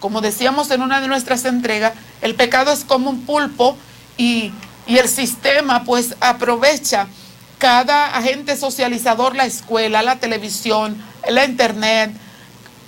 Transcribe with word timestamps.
como 0.00 0.20
decíamos 0.20 0.70
en 0.70 0.82
una 0.82 1.00
de 1.00 1.08
nuestras 1.08 1.44
entregas, 1.44 1.92
el 2.22 2.34
pecado 2.34 2.72
es 2.72 2.84
como 2.84 3.10
un 3.10 3.22
pulpo 3.22 3.76
y, 4.16 4.52
y 4.86 4.98
el 4.98 5.08
sistema 5.08 5.84
pues 5.84 6.14
aprovecha 6.20 7.08
cada 7.58 8.16
agente 8.16 8.56
socializador, 8.56 9.34
la 9.34 9.46
escuela, 9.46 10.02
la 10.02 10.16
televisión, 10.16 10.96
la 11.28 11.44
internet, 11.44 12.12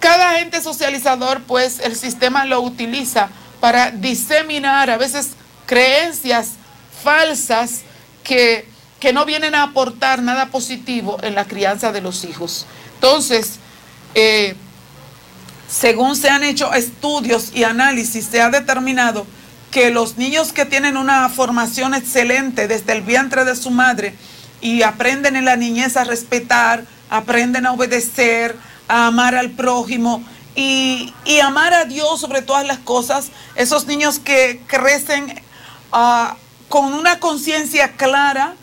cada 0.00 0.30
agente 0.30 0.62
socializador 0.62 1.42
pues 1.42 1.80
el 1.80 1.94
sistema 1.94 2.44
lo 2.44 2.60
utiliza 2.60 3.28
para 3.60 3.90
diseminar 3.90 4.90
a 4.90 4.96
veces 4.96 5.30
creencias 5.66 6.52
falsas 7.02 7.82
que, 8.24 8.66
que 8.98 9.12
no 9.12 9.24
vienen 9.24 9.54
a 9.54 9.64
aportar 9.64 10.22
nada 10.22 10.46
positivo 10.46 11.18
en 11.22 11.34
la 11.34 11.44
crianza 11.46 11.92
de 11.92 12.00
los 12.00 12.24
hijos. 12.24 12.66
Entonces, 12.94 13.58
eh, 14.14 14.56
según 15.70 16.16
se 16.16 16.28
han 16.28 16.42
hecho 16.42 16.72
estudios 16.74 17.52
y 17.54 17.62
análisis, 17.62 18.26
se 18.26 18.42
ha 18.42 18.50
determinado 18.50 19.26
que 19.70 19.90
los 19.90 20.16
niños 20.16 20.52
que 20.52 20.66
tienen 20.66 20.96
una 20.96 21.28
formación 21.28 21.94
excelente 21.94 22.66
desde 22.66 22.92
el 22.92 23.02
vientre 23.02 23.44
de 23.44 23.54
su 23.54 23.70
madre 23.70 24.16
y 24.60 24.82
aprenden 24.82 25.36
en 25.36 25.44
la 25.44 25.54
niñez 25.54 25.96
a 25.96 26.02
respetar, 26.02 26.84
aprenden 27.08 27.66
a 27.66 27.72
obedecer, 27.72 28.56
a 28.88 29.06
amar 29.06 29.36
al 29.36 29.50
prójimo 29.50 30.24
y, 30.56 31.14
amar 31.40 31.72
a 31.72 31.84
Dios 31.84 32.20
sobre 32.20 32.42
todas 32.42 32.66
las 32.66 32.78
cosas, 32.78 33.30
esos 33.54 33.86
niños 33.86 34.18
que 34.18 34.60
crecen 34.66 35.40
ah, 35.92 36.36
con 36.68 36.92
una 36.92 37.20
conciencia 37.20 37.92
clara 37.92 38.56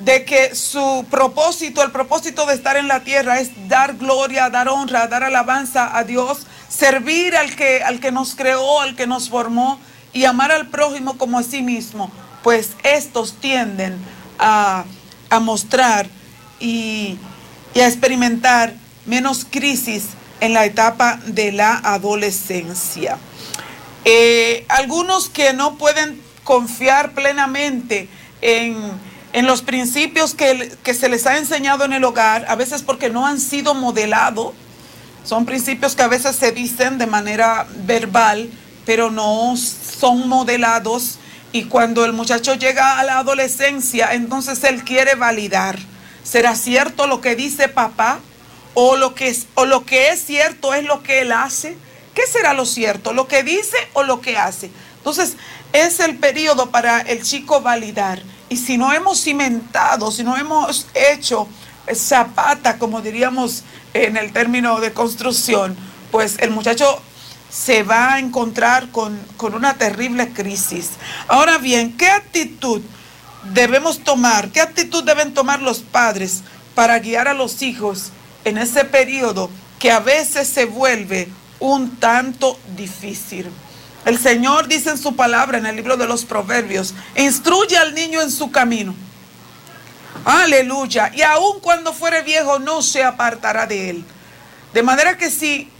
de 0.00 0.24
que 0.24 0.54
su 0.54 1.04
propósito, 1.10 1.82
el 1.82 1.90
propósito 1.90 2.46
de 2.46 2.54
estar 2.54 2.76
en 2.76 2.88
la 2.88 3.00
tierra 3.00 3.40
es 3.40 3.50
dar 3.68 3.96
gloria, 3.96 4.48
dar 4.50 4.68
honra, 4.68 5.08
dar 5.08 5.24
alabanza 5.24 5.96
a 5.96 6.04
Dios, 6.04 6.46
servir 6.68 7.36
al 7.36 7.54
que, 7.56 7.82
al 7.82 8.00
que 8.00 8.12
nos 8.12 8.34
creó, 8.34 8.80
al 8.80 8.94
que 8.94 9.06
nos 9.06 9.28
formó 9.28 9.80
y 10.12 10.24
amar 10.24 10.52
al 10.52 10.68
prójimo 10.68 11.18
como 11.18 11.38
a 11.38 11.42
sí 11.42 11.62
mismo, 11.62 12.10
pues 12.42 12.72
estos 12.82 13.34
tienden 13.34 13.98
a, 14.38 14.84
mostrar 15.40 16.08
y, 16.60 17.18
a 17.74 17.86
experimentar 17.86 18.74
menos 19.06 19.44
crisis 19.48 20.08
en 20.40 20.52
la 20.52 20.64
etapa 20.64 21.18
de 21.26 21.52
la 21.52 21.76
adolescencia. 21.76 23.18
Eh, 24.04 24.64
algunos 24.68 25.28
que 25.28 25.52
no 25.52 25.76
pueden 25.76 26.22
confiar 26.44 27.12
plenamente 27.12 28.08
en 28.40 29.07
en 29.32 29.46
los 29.46 29.62
principios 29.62 30.34
que, 30.34 30.94
se 30.94 31.08
les 31.08 31.26
ha 31.26 31.38
enseñado 31.38 31.84
en 31.84 31.92
el 31.92 32.04
hogar, 32.04 32.46
a 32.48 32.56
veces 32.56 32.82
porque 32.82 33.10
no 33.10 33.26
han 33.26 33.40
sido 33.40 33.74
modelados, 33.74 34.54
son 35.24 35.44
principios 35.44 35.94
que 35.94 36.02
a 36.02 36.08
veces 36.08 36.36
se 36.36 36.52
dicen 36.52 36.96
de 36.96 37.06
manera 37.06 37.66
verbal, 37.84 38.48
pero 38.86 39.10
no 39.10 39.54
son 39.56 40.26
modelados. 40.28 41.18
Y 41.52 41.64
cuando 41.64 42.04
el 42.06 42.14
muchacho 42.14 42.54
llega 42.54 42.98
a 42.98 43.04
la 43.04 43.18
adolescencia, 43.18 44.14
entonces 44.14 44.64
él 44.64 44.84
quiere 44.84 45.14
validar. 45.14 45.78
¿Será 46.24 46.56
cierto 46.56 47.06
lo 47.06 47.20
que 47.20 47.36
dice 47.36 47.68
papá? 47.68 48.20
¿O 48.72 48.96
lo 48.96 49.14
que 49.14 49.28
es, 49.28 49.46
o 49.54 49.66
lo 49.66 49.84
que 49.84 50.10
es 50.10 50.24
cierto 50.24 50.72
es 50.72 50.84
lo 50.84 51.02
que 51.02 51.20
él 51.20 51.32
hace? 51.32 51.76
¿Qué 52.14 52.22
será 52.26 52.54
lo 52.54 52.64
cierto? 52.64 53.12
¿Lo 53.12 53.28
que 53.28 53.42
dice 53.42 53.76
o 53.92 54.02
lo 54.02 54.20
que 54.22 54.38
hace? 54.38 54.70
Entonces, 54.96 55.36
es 55.72 56.00
el 56.00 56.16
periodo 56.16 56.70
para 56.70 57.00
el 57.00 57.22
chico 57.22 57.60
validar. 57.60 58.22
Y 58.48 58.56
si 58.56 58.78
no 58.78 58.92
hemos 58.92 59.22
cimentado, 59.22 60.10
si 60.10 60.24
no 60.24 60.36
hemos 60.36 60.86
hecho 60.94 61.48
zapata, 61.94 62.78
como 62.78 63.00
diríamos 63.00 63.62
en 63.94 64.16
el 64.16 64.32
término 64.32 64.80
de 64.80 64.92
construcción, 64.92 65.76
pues 66.10 66.38
el 66.38 66.50
muchacho 66.50 67.02
se 67.50 67.82
va 67.82 68.14
a 68.14 68.18
encontrar 68.18 68.90
con, 68.90 69.18
una 69.40 69.74
terrible 69.74 70.30
crisis. 70.32 70.90
Ahora 71.28 71.58
bien, 71.58 71.96
¿qué 71.96 72.08
actitud 72.08 72.82
debemos 73.52 74.00
tomar? 74.00 74.50
¿Qué 74.50 74.60
actitud 74.60 75.04
deben 75.04 75.34
tomar 75.34 75.62
los 75.62 75.80
padres 75.80 76.42
para 76.74 76.98
guiar 76.98 77.28
a 77.28 77.34
los 77.34 77.62
hijos 77.62 78.12
en 78.44 78.58
ese 78.58 78.84
periodo 78.84 79.50
que 79.78 79.90
a 79.90 80.00
veces 80.00 80.48
se 80.48 80.66
vuelve 80.66 81.28
un 81.58 81.96
tanto 81.96 82.58
difícil? 82.76 83.50
El 84.04 84.18
Señor 84.18 84.68
dice 84.68 84.90
en 84.90 84.98
su 84.98 85.16
palabra 85.16 85.58
en 85.58 85.66
el 85.66 85.76
libro 85.76 85.96
de 85.96 86.06
los 86.06 86.24
Proverbios, 86.24 86.94
instruye 87.16 87.76
al 87.76 87.94
niño 87.94 88.20
en 88.22 88.30
su 88.30 88.50
camino. 88.50 88.94
Aleluya. 90.24 91.10
Y 91.14 91.22
aun 91.22 91.60
cuando 91.60 91.92
fuere 91.92 92.22
viejo 92.22 92.58
no 92.58 92.82
se 92.82 93.02
apartará 93.04 93.66
de 93.66 93.90
él. 93.90 94.04
De 94.72 94.82
manera 94.82 95.16
que 95.16 95.30
si, 95.30 95.70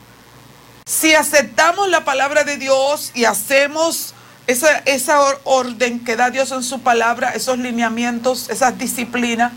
si 0.87 1.15
aceptamos 1.15 1.89
la 1.89 2.05
palabra 2.05 2.45
de 2.45 2.57
Dios 2.57 3.13
y 3.15 3.25
hacemos 3.25 4.15
esa, 4.47 4.79
esa 4.87 5.21
orden 5.45 6.05
que 6.05 6.17
da 6.17 6.31
Dios 6.31 6.53
en 6.53 6.63
su 6.63 6.81
palabra, 6.81 7.31
esos 7.31 7.59
lineamientos, 7.59 8.49
esas 8.49 8.79
disciplinas, 8.79 9.53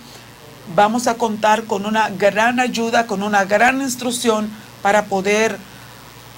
vamos 0.75 1.07
a 1.07 1.15
contar 1.15 1.63
con 1.63 1.85
una 1.85 2.09
gran 2.09 2.59
ayuda, 2.59 3.07
con 3.07 3.23
una 3.23 3.45
gran 3.45 3.81
instrucción 3.81 4.49
para 4.81 5.05
poder 5.05 5.57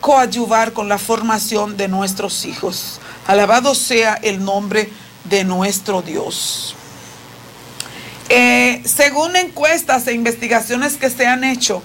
coadyuvar 0.03 0.73
con 0.73 0.89
la 0.89 0.97
formación 0.97 1.77
de 1.77 1.87
nuestros 1.87 2.43
hijos. 2.43 2.99
Alabado 3.25 3.73
sea 3.73 4.15
el 4.15 4.43
nombre 4.43 4.89
de 5.23 5.45
nuestro 5.45 6.01
Dios. 6.01 6.75
Eh, 8.27 8.81
según 8.83 9.37
encuestas 9.37 10.05
e 10.07 10.13
investigaciones 10.13 10.97
que 10.97 11.09
se 11.09 11.25
han 11.25 11.45
hecho, 11.45 11.81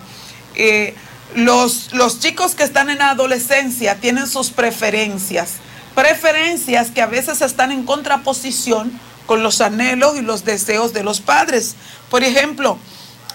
eh, 0.56 0.96
los, 1.36 1.92
los 1.92 2.18
chicos 2.18 2.56
que 2.56 2.64
están 2.64 2.90
en 2.90 3.02
adolescencia 3.02 4.00
tienen 4.00 4.26
sus 4.26 4.50
preferencias, 4.50 5.52
preferencias 5.94 6.90
que 6.90 7.02
a 7.02 7.06
veces 7.06 7.40
están 7.40 7.70
en 7.70 7.84
contraposición 7.84 8.98
con 9.26 9.44
los 9.44 9.60
anhelos 9.60 10.18
y 10.18 10.22
los 10.22 10.44
deseos 10.44 10.92
de 10.92 11.04
los 11.04 11.20
padres. 11.20 11.76
Por 12.10 12.24
ejemplo, 12.24 12.80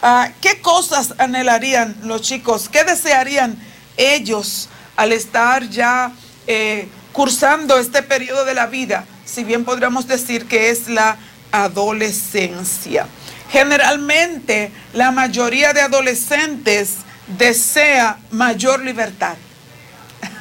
ah, 0.02 0.28
¿qué 0.42 0.60
cosas 0.60 1.14
anhelarían 1.20 1.96
los 2.04 2.22
chicos? 2.22 2.68
¿Qué 2.68 2.84
desearían 2.84 3.58
ellos 3.96 4.68
al 4.96 5.12
estar 5.12 5.70
ya 5.70 6.12
eh, 6.48 6.88
cursando 7.12 7.78
este 7.78 8.04
periodo 8.04 8.46
de 8.46 8.54
la 8.54 8.68
vida, 8.68 9.06
si 9.26 9.44
bien 9.44 9.66
podríamos 9.66 10.08
decir 10.08 10.46
que 10.48 10.70
es 10.70 10.88
la 10.88 11.18
adolescencia. 11.52 13.08
Generalmente 13.52 14.72
la 14.94 15.12
mayoría 15.12 15.74
de 15.74 15.82
adolescentes 15.82 16.96
desea 17.38 18.18
mayor 18.32 18.84
libertad. 18.84 19.36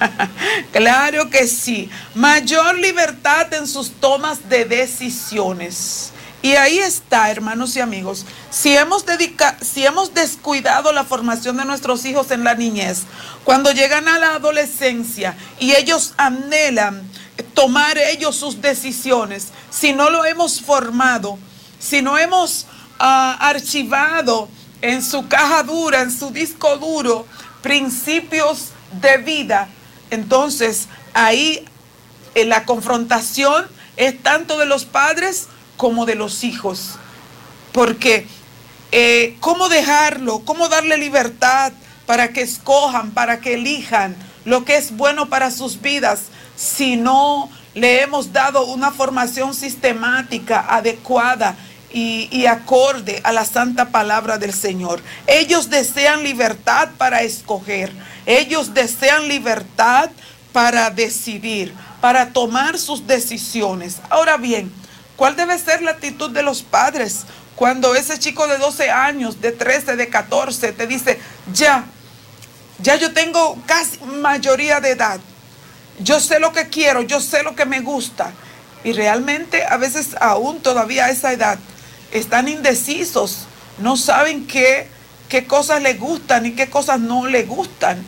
claro 0.73 1.29
que 1.29 1.47
sí, 1.47 1.91
mayor 2.15 2.79
libertad 2.79 3.53
en 3.53 3.67
sus 3.67 3.91
tomas 3.93 4.49
de 4.49 4.65
decisiones. 4.65 6.12
Y 6.43 6.57
ahí 6.57 6.81
está, 6.81 7.31
hermanos 7.31 7.77
y 7.77 7.81
amigos, 7.81 8.27
si 8.51 8.77
hemos, 8.77 9.05
si 9.61 9.87
hemos 9.87 10.13
descuidado 10.13 10.93
la 10.93 11.05
formación 11.05 11.57
de 11.57 11.65
nuestros 11.65 12.05
hijos 12.05 12.33
en 12.33 12.43
la 12.43 12.57
niñez, 12.57 13.05
cuando 13.45 13.71
llegan 13.71 14.09
a 14.09 14.19
la 14.19 14.35
adolescencia 14.35 15.37
y 15.61 15.77
ellos 15.77 16.15
anhelan 16.17 17.09
tomar 17.55 17.97
ellos 17.97 18.35
sus 18.35 18.61
decisiones, 18.61 19.49
si 19.71 19.93
no 19.93 20.11
lo 20.11 20.25
hemos 20.25 20.61
formado, 20.61 21.39
si 21.79 22.03
no 22.03 22.19
hemos 22.19 22.67
ah, 22.99 23.37
archivado 23.41 24.49
en 24.81 25.01
su 25.05 25.29
caja 25.29 25.63
dura, 25.63 26.03
en 26.03 26.11
su 26.11 26.31
disco 26.31 26.77
duro, 26.77 27.25
principios 27.63 28.71
de 29.01 29.19
vida, 29.19 29.69
entonces 30.11 30.89
ahí 31.15 31.65
en 32.35 32.49
la 32.49 32.65
confrontación 32.65 33.67
es 33.97 34.21
tanto 34.23 34.59
de 34.59 34.67
los 34.67 34.85
padres 34.85 35.47
como 35.77 36.07
de 36.07 36.15
los 36.15 36.45
hijos. 36.45 36.97
Porque 37.73 38.27
eh, 38.91 39.37
cómo 39.41 39.69
dejarlo, 39.69 40.41
cómo 40.41 40.69
darle 40.69 40.99
libertad 40.99 41.73
para 42.07 42.29
que 42.29 42.43
escojan, 42.43 43.13
para 43.13 43.41
que 43.41 43.55
elijan 43.55 44.17
lo 44.45 44.65
que 44.65 44.77
es 44.77 44.97
bueno 44.97 45.29
para 45.29 45.51
sus 45.51 45.81
vidas, 45.81 46.25
si 46.57 46.97
no 46.97 47.49
le 47.75 48.03
hemos 48.03 48.33
dado 48.33 48.67
una 48.67 48.91
formación 48.91 49.55
sistemática, 49.55 50.67
adecuada 50.69 51.57
y, 51.93 52.29
y, 52.31 52.47
acorde 52.47 53.21
a 53.25 53.33
la 53.33 53.45
santa 53.45 53.91
palabra 53.91 54.39
del 54.39 54.53
Señor. 54.53 55.01
Ellos 55.27 55.71
desean 55.71 56.23
libertad 56.23 56.91
para 56.99 57.23
escoger, 57.23 57.93
ellos 58.27 58.75
desean 58.75 59.29
libertad 59.29 60.11
para 60.53 60.91
decidir, 60.91 61.73
para 62.01 62.31
tomar 62.33 62.79
sus 62.79 63.07
decisiones. 63.07 64.01
Ahora 64.11 64.37
bien, 64.37 64.73
¿Cuál 65.17 65.37
debe 65.37 65.59
ser 65.59 65.83
la 65.83 65.93
actitud 65.93 66.31
de 66.31 66.43
los 66.43 66.63
padres 66.63 67.25
cuando 67.55 67.95
ese 67.95 68.19
chico 68.19 68.47
de 68.47 68.59
12 68.59 68.91
años, 68.91 69.41
de 69.41 69.53
13, 69.53 69.97
de 69.97 70.09
14, 70.09 70.73
te 70.73 70.87
dice, 70.87 71.21
ya, 71.53 71.85
ya 72.79 72.97
yo 72.97 73.13
tengo 73.13 73.61
casi 73.67 73.99
mayoría 74.05 74.81
de 74.81 74.91
edad, 74.91 75.21
yo 76.01 76.19
sé 76.19 76.41
lo 76.41 76.53
que 76.53 76.69
quiero, 76.69 77.03
yo 77.03 77.21
sé 77.21 77.43
lo 77.43 77.55
que 77.55 77.67
me 77.67 77.81
gusta? 77.81 78.33
Y 78.85 78.93
realmente 78.95 79.65
a 79.65 79.77
veces 79.77 80.17
aún 80.21 80.61
todavía 80.61 81.05
a 81.05 81.11
esa 81.11 81.33
edad 81.33 81.59
están 82.11 82.49
indecisos, 82.49 83.47
no 83.79 83.97
saben 83.97 84.47
qué, 84.47 84.89
qué 85.29 85.47
cosas 85.47 85.83
les 85.83 86.01
gustan 86.01 86.47
y 86.47 86.53
qué 86.53 86.69
cosas 86.69 86.99
no 86.99 87.27
les 87.27 87.47
gustan 87.47 88.05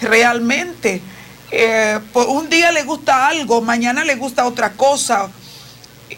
realmente. 0.00 1.00
eh, 1.52 1.98
un 2.14 2.48
día 2.48 2.70
le 2.70 2.82
gusta 2.84 3.26
algo, 3.28 3.60
mañana 3.60 4.04
le 4.04 4.14
gusta 4.16 4.46
otra 4.46 4.72
cosa. 4.72 5.30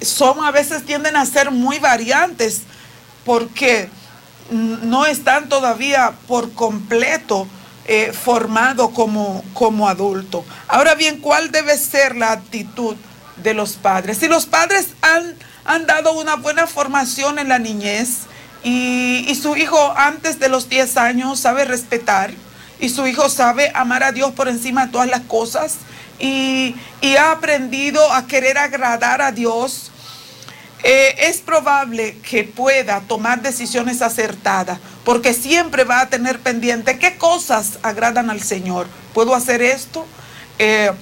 Son 0.00 0.44
a 0.44 0.50
veces 0.50 0.84
tienden 0.84 1.16
a 1.16 1.26
ser 1.26 1.50
muy 1.50 1.78
variantes 1.78 2.62
porque 3.24 3.88
no 4.50 5.06
están 5.06 5.48
todavía 5.48 6.12
por 6.26 6.52
completo 6.52 7.46
eh, 7.86 8.12
formado 8.12 8.90
como, 8.90 9.44
como 9.54 9.88
adulto. 9.88 10.44
Ahora 10.68 10.94
bien, 10.94 11.20
¿cuál 11.20 11.50
debe 11.50 11.76
ser 11.76 12.16
la 12.16 12.32
actitud 12.32 12.96
de 13.36 13.54
los 13.54 13.74
padres? 13.74 14.18
Si 14.18 14.28
los 14.28 14.46
padres 14.46 14.88
han, 15.02 15.34
han 15.64 15.86
dado 15.86 16.12
una 16.12 16.36
buena 16.36 16.66
formación 16.66 17.38
en 17.38 17.48
la 17.48 17.58
niñez 17.58 18.20
y, 18.62 19.24
y 19.28 19.34
su 19.34 19.56
hijo 19.56 19.94
antes 19.96 20.38
de 20.38 20.48
los 20.48 20.68
10 20.68 20.96
años 20.96 21.40
sabe 21.40 21.64
respetar, 21.64 22.32
y 22.82 22.88
su 22.88 23.06
hijo 23.06 23.28
sabe 23.28 23.70
amar 23.74 24.02
a 24.02 24.10
Dios 24.10 24.32
por 24.32 24.48
encima 24.48 24.86
de 24.86 24.92
todas 24.92 25.08
las 25.08 25.20
cosas 25.22 25.76
y, 26.22 26.76
ha 27.16 27.32
aprendido 27.32 28.12
a 28.12 28.26
querer 28.26 28.56
agradar 28.56 29.20
a 29.20 29.32
Dios, 29.32 29.90
eh, 30.84 31.14
es 31.18 31.38
probable 31.38 32.16
que 32.18 32.44
pueda 32.44 33.00
tomar 33.00 33.42
decisiones 33.42 34.02
acertadas, 34.02 34.78
porque 35.04 35.34
siempre 35.34 35.84
va 35.84 36.00
a 36.00 36.08
tener 36.08 36.38
pendiente 36.38 36.98
qué 36.98 37.18
cosas 37.18 37.78
agradan 37.82 38.30
al 38.30 38.40
Señor. 38.40 38.86
¿Puedo 39.12 39.34
hacer 39.34 39.62
esto? 39.62 40.06
Eh, 40.58 40.92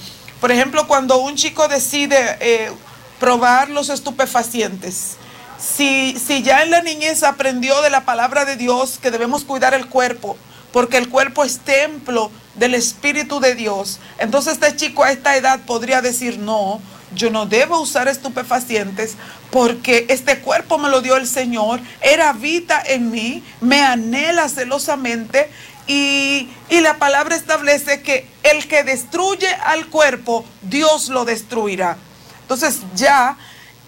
por 0.40 0.50
ejemplo, 0.50 0.88
cuando 0.88 1.19
un 1.19 1.37
chico 1.37 1.69
decide 1.69 2.38
eh, 2.40 2.70
probar 3.19 3.69
los 3.69 3.90
estupefacientes, 3.90 5.16
si, 5.58 6.16
si 6.19 6.43
ya 6.43 6.62
en 6.62 6.70
la 6.70 6.81
niñez 6.81 7.23
aprendió 7.23 7.82
de 7.82 7.90
la 7.90 8.06
palabra 8.06 8.46
de 8.46 8.56
Dios 8.56 8.99
que 9.00 9.11
debemos 9.11 9.44
cuidar 9.44 9.75
el 9.75 9.87
cuerpo, 9.87 10.38
porque 10.73 10.96
el 10.96 11.11
cuerpo 11.11 11.44
es 11.44 11.58
templo 11.58 12.31
del 12.55 12.75
Espíritu 12.75 13.41
de 13.41 13.55
Dios. 13.55 14.00
Entonces 14.19 14.55
este 14.55 14.76
chico 14.76 15.05
a 15.05 15.12
esta 15.12 15.37
edad 15.37 15.61
podría 15.67 16.02
decir, 16.02 16.38
no, 16.38 16.81
yo 17.14 17.31
no 17.31 17.47
debo 17.47 17.81
usar 17.81 18.08
estupefacientes 18.08 19.17
porque 19.50 20.06
este 20.08 20.38
cuerpo 20.38 20.79
me 20.79 20.88
lo 20.88 21.00
dio 21.00 21.17
el 21.17 21.26
Señor, 21.26 21.81
Él 22.00 22.20
habita 22.20 22.81
en 22.85 23.11
mí, 23.11 23.43
me 23.61 23.82
anhela 23.82 24.49
celosamente 24.49 25.50
y, 25.87 26.49
y, 26.69 26.81
la 26.81 26.99
palabra 26.99 27.35
establece 27.35 28.00
que 28.02 28.29
el 28.44 28.69
que 28.69 28.85
destruye 28.85 29.49
al 29.64 29.87
cuerpo, 29.87 30.44
Dios 30.62 31.08
lo 31.08 31.25
destruirá. 31.25 31.97
Entonces 32.43 32.81
ya 32.94 33.37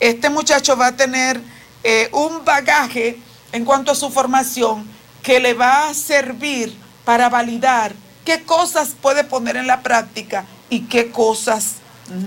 este 0.01 0.29
muchacho 0.31 0.77
va 0.77 0.89
a 0.89 0.97
tener 0.97 1.41
eh, 1.85 2.09
un 2.13 2.45
bagaje 2.45 3.19
en 3.53 3.65
cuanto 3.65 3.93
a 3.93 3.95
su 3.95 4.11
formación 4.11 4.85
que 5.23 5.39
le 5.39 5.55
va 5.55 5.89
a 5.89 5.95
servir 5.95 6.77
para 7.05 7.29
validar 7.29 7.93
qué 8.25 8.43
cosas 8.43 8.91
puede 9.01 9.25
poner 9.25 9.57
en 9.57 9.67
la 9.67 9.83
práctica 9.83 10.45
y 10.71 10.83
qué 10.83 11.11
cosas 11.11 11.77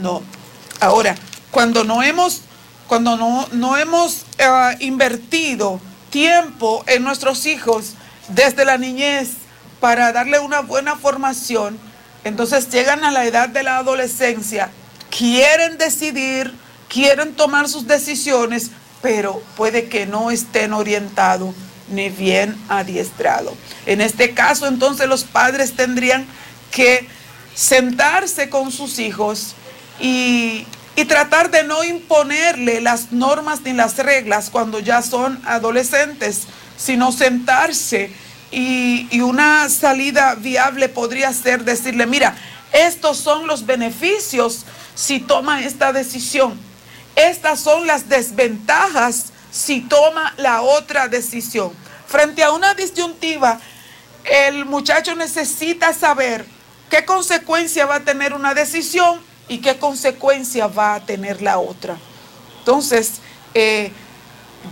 no. 0.01 0.21
Ahora, 0.79 1.15
cuando 1.51 1.83
no 1.83 2.03
hemos, 2.03 2.41
cuando 2.87 3.17
no, 3.17 3.47
no 3.51 3.77
hemos 3.77 4.25
eh, 4.37 4.77
invertido 4.79 5.79
tiempo 6.09 6.83
en 6.87 7.03
nuestros 7.03 7.45
hijos 7.45 7.93
desde 8.29 8.65
la 8.65 8.77
niñez 8.77 9.29
para 9.79 10.11
darle 10.11 10.39
una 10.39 10.61
buena 10.61 10.95
formación, 10.95 11.77
entonces 12.23 12.69
llegan 12.69 13.03
a 13.03 13.11
la 13.11 13.25
edad 13.25 13.49
de 13.49 13.63
la 13.63 13.77
adolescencia, 13.77 14.71
quieren 15.09 15.77
decidir, 15.77 16.53
quieren 16.89 17.35
tomar 17.35 17.69
sus 17.69 17.87
decisiones, 17.87 18.71
pero 19.01 19.41
puede 19.55 19.87
que 19.89 20.05
no 20.05 20.31
estén 20.31 20.73
orientados 20.73 21.53
ni 21.89 22.09
bien 22.09 22.57
adiestrado. 22.69 23.55
En 23.85 24.01
este 24.01 24.33
caso, 24.33 24.67
entonces 24.67 25.07
los 25.07 25.23
padres 25.23 25.75
tendrían 25.75 26.25
que 26.71 27.07
sentarse 27.53 28.49
con 28.49 28.71
sus 28.71 28.99
hijos 28.99 29.55
y, 29.99 30.65
tratar 31.07 31.51
de 31.51 31.63
no 31.63 31.83
imponerle 31.83 32.81
las 32.81 33.11
normas 33.11 33.61
ni 33.61 33.73
las 33.73 33.97
reglas 33.97 34.49
cuando 34.49 34.79
ya 34.79 35.01
son 35.01 35.39
adolescentes, 35.45 36.43
sino 36.77 37.11
sentarse 37.11 38.11
y, 38.51 39.07
y 39.11 39.21
una 39.21 39.69
salida 39.69 40.35
viable 40.35 40.89
podría 40.89 41.31
ser 41.31 41.63
decirle, 41.63 42.07
mira, 42.07 42.35
estos 42.71 43.17
son 43.17 43.45
los 43.45 43.65
beneficios 43.65 44.65
si 44.95 45.19
toma 45.19 45.63
esta 45.63 45.93
decisión. 45.93 46.57
Estas 47.15 47.59
son 47.59 47.87
las 47.87 48.09
desventajas 48.09 49.27
si 49.55 49.79
toma 49.79 50.33
la 50.35 50.61
otra 50.63 51.07
decisión. 51.07 51.71
Frente 52.07 52.43
a 52.43 52.51
una 52.51 52.73
disyuntiva, 52.73 53.57
el 54.25 54.65
muchacho 54.65 55.15
necesita 55.15 55.93
saber 55.93 56.45
qué 56.89 57.05
consecuencia 57.05 57.85
va 57.85 57.95
a 57.95 57.99
tener 58.01 58.33
una 58.33 58.53
decisión 58.53 59.21
y 59.47 59.59
qué 59.59 59.77
consecuencia 59.77 60.67
va 60.67 60.95
a 60.95 61.05
tener 61.05 61.41
la 61.41 61.59
otra. 61.59 61.95
Entonces, 62.59 63.21
eh, 63.53 63.93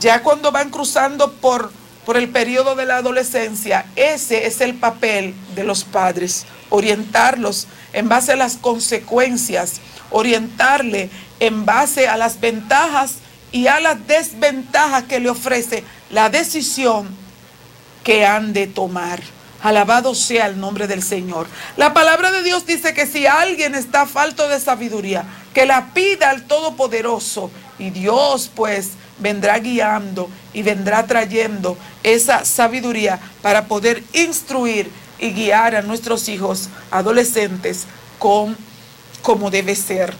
ya 0.01 0.21
cuando 0.21 0.51
van 0.51 0.69
cruzando 0.69 1.31
por, 1.31 1.71
por 2.05 2.17
el 2.17 2.27
periodo 2.27 2.75
de 2.75 2.85
la 2.85 2.97
adolescencia, 2.97 3.85
ese 3.95 4.47
es 4.47 4.59
el 4.59 4.73
papel 4.73 5.33
de 5.55 5.63
los 5.63 5.85
padres, 5.85 6.45
orientarlos 6.69 7.67
en 7.93 8.09
base 8.09 8.33
a 8.33 8.35
las 8.35 8.57
consecuencias, 8.57 9.79
orientarle 10.11 11.09
en 11.39 11.65
base 11.65 12.09
a 12.09 12.17
las 12.17 12.41
ventajas 12.41 13.22
y 13.53 13.67
a 13.67 13.79
las 13.79 14.05
desventajas 14.05 15.03
que 15.03 15.21
le 15.21 15.29
ofrece 15.29 15.85
la 16.09 16.29
decisión 16.29 17.07
que 18.03 18.25
han 18.25 18.51
de 18.51 18.67
tomar. 18.67 19.21
Alabado 19.61 20.13
sea 20.13 20.47
el 20.47 20.59
nombre 20.59 20.87
del 20.87 21.01
Señor. 21.01 21.47
La 21.77 21.93
palabra 21.93 22.31
de 22.31 22.43
Dios 22.43 22.65
dice 22.65 22.93
que 22.93 23.07
si 23.07 23.27
alguien 23.27 23.75
está 23.75 24.05
falto 24.05 24.49
de 24.49 24.59
sabiduría, 24.59 25.23
que 25.53 25.65
la 25.65 25.93
pida 25.93 26.31
al 26.31 26.43
Todopoderoso 26.43 27.49
y 27.79 27.91
Dios 27.91 28.51
pues 28.53 28.89
vendrá 29.19 29.59
guiando 29.59 30.29
y 30.53 30.63
vendrá 30.63 31.05
trayendo 31.05 31.77
esa 32.01 32.43
sabiduría 32.43 33.19
para 33.41 33.67
poder 33.67 34.03
instruir 34.13 34.91
y 35.19 35.31
guiar 35.31 35.75
a 35.75 35.81
nuestros 35.83 36.27
hijos 36.27 36.69
adolescentes 36.91 37.85
con 38.19 38.57
como 39.21 39.49
debe 39.49 39.75
ser. 39.75 40.13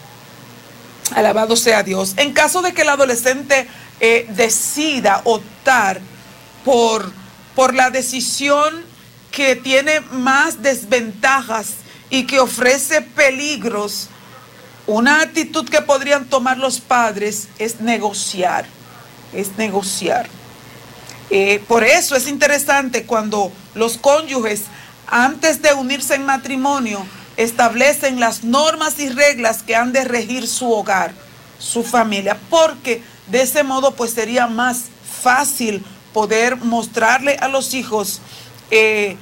Alabado 1.15 1.55
sea 1.55 1.83
Dios. 1.83 2.13
En 2.17 2.33
caso 2.33 2.61
de 2.61 2.73
que 2.73 2.81
el 2.81 2.89
adolescente 2.89 3.67
eh, 3.99 4.25
decida 4.29 5.21
optar 5.23 6.01
por, 6.65 7.11
por 7.55 7.73
la 7.73 7.89
decisión 7.89 8.83
que 9.31 9.55
tiene 9.55 9.99
más 10.11 10.61
desventajas 10.61 11.75
y 12.09 12.25
que 12.25 12.39
ofrece 12.39 13.01
peligros, 13.01 14.09
una 14.85 15.21
actitud 15.21 15.67
que 15.67 15.81
podrían 15.81 16.25
tomar 16.25 16.57
los 16.57 16.79
padres 16.79 17.47
es 17.57 17.79
negociar, 17.79 18.65
es 19.33 19.57
negociar. 19.57 20.27
Eh, 21.29 21.63
por 21.67 21.83
eso 21.83 22.15
es 22.15 22.27
interesante 22.27 23.05
cuando 23.05 23.51
los 23.73 23.97
cónyuges, 23.97 24.63
antes 25.07 25.61
de 25.61 25.73
unirse 25.73 26.15
en 26.15 26.25
matrimonio, 26.25 27.03
establecen 27.37 28.19
las 28.19 28.43
normas 28.43 28.99
y 28.99 29.09
reglas 29.09 29.63
que 29.63 29.75
han 29.75 29.93
de 29.93 30.03
regir 30.03 30.47
su 30.47 30.71
hogar, 30.71 31.13
su 31.59 31.83
familia, 31.83 32.37
porque 32.49 33.01
de 33.27 33.41
ese 33.41 33.63
modo 33.63 33.95
pues 33.95 34.11
sería 34.11 34.47
más 34.47 34.85
fácil 35.21 35.83
poder 36.13 36.57
mostrarle 36.57 37.37
a 37.37 37.47
los 37.47 37.73
hijos 37.73 38.21
eh, 38.71 39.17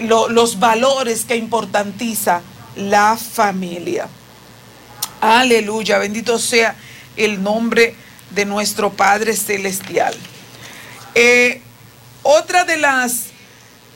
los 0.00 0.58
valores 0.58 1.24
que 1.24 1.36
importantiza 1.36 2.40
la 2.76 3.16
familia. 3.16 4.08
Aleluya, 5.20 5.98
bendito 5.98 6.38
sea 6.38 6.74
el 7.16 7.42
nombre 7.42 7.94
de 8.30 8.44
nuestro 8.44 8.92
Padre 8.92 9.36
Celestial. 9.36 10.14
Eh, 11.14 11.60
otra 12.22 12.64
de 12.64 12.78
las 12.78 13.31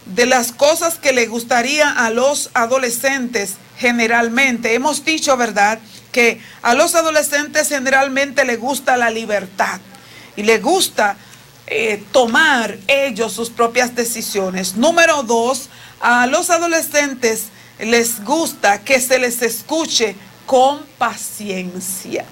de 0.06 0.26
las 0.26 0.52
cosas 0.52 0.94
que 0.96 1.12
le 1.12 1.26
gustaría 1.26 1.90
a 1.90 2.10
los 2.10 2.50
adolescentes 2.54 3.54
generalmente. 3.78 4.74
Hemos 4.74 5.04
dicho, 5.04 5.36
¿verdad?, 5.36 5.78
que 6.12 6.40
a 6.62 6.74
los 6.74 6.94
adolescentes 6.94 7.68
generalmente 7.68 8.44
les 8.44 8.58
gusta 8.58 8.96
la 8.96 9.10
libertad 9.10 9.80
y 10.34 10.44
les 10.44 10.62
gusta 10.62 11.16
eh, 11.66 12.02
tomar 12.12 12.78
ellos 12.86 13.32
sus 13.32 13.50
propias 13.50 13.94
decisiones. 13.94 14.76
Número 14.76 15.24
dos, 15.24 15.68
a 16.00 16.26
los 16.26 16.48
adolescentes 16.48 17.46
les 17.78 18.24
gusta 18.24 18.82
que 18.82 19.00
se 19.00 19.18
les 19.18 19.42
escuche 19.42 20.16
con 20.46 20.86
paciencia. 20.96 22.24